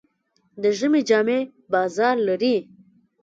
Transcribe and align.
د 0.61 0.63
ژمي 0.77 1.01
جامې 1.09 1.39
بازار 1.71 2.15
لري. 2.27 2.55